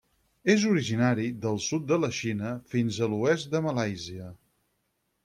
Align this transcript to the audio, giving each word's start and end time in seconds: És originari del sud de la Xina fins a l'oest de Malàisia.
És 0.51 0.63
originari 0.69 1.25
del 1.43 1.59
sud 1.65 1.85
de 1.91 1.99
la 2.05 2.09
Xina 2.21 2.53
fins 2.73 2.97
a 2.97 3.11
l'oest 3.13 3.53
de 3.53 3.63
Malàisia. 3.67 4.31